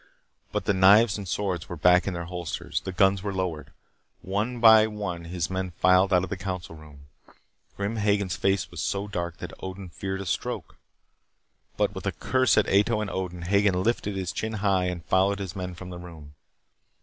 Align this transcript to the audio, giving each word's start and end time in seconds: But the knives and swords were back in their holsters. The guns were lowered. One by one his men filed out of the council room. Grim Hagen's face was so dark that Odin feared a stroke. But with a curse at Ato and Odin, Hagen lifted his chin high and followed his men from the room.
But 0.51 0.65
the 0.65 0.73
knives 0.73 1.15
and 1.19 1.27
swords 1.27 1.69
were 1.69 1.75
back 1.77 2.07
in 2.07 2.15
their 2.15 2.25
holsters. 2.25 2.81
The 2.81 2.91
guns 2.91 3.21
were 3.21 3.31
lowered. 3.31 3.71
One 4.23 4.59
by 4.59 4.87
one 4.87 5.25
his 5.25 5.47
men 5.47 5.73
filed 5.77 6.11
out 6.11 6.23
of 6.23 6.31
the 6.31 6.37
council 6.37 6.75
room. 6.75 7.05
Grim 7.77 7.97
Hagen's 7.97 8.35
face 8.35 8.71
was 8.71 8.81
so 8.81 9.07
dark 9.07 9.37
that 9.37 9.53
Odin 9.59 9.89
feared 9.89 10.21
a 10.21 10.25
stroke. 10.25 10.77
But 11.77 11.93
with 11.93 12.07
a 12.07 12.11
curse 12.13 12.57
at 12.57 12.67
Ato 12.67 12.99
and 12.99 13.11
Odin, 13.11 13.43
Hagen 13.43 13.83
lifted 13.83 14.15
his 14.15 14.31
chin 14.31 14.53
high 14.53 14.85
and 14.85 15.05
followed 15.05 15.37
his 15.37 15.55
men 15.55 15.75
from 15.75 15.91
the 15.91 15.99
room. 15.99 16.33